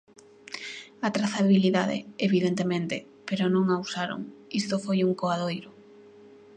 [1.07, 1.97] A trazabilidade,
[2.27, 2.95] evidentemente,
[3.27, 4.21] pero non a usaron,
[4.61, 5.71] isto foi un coadoiro.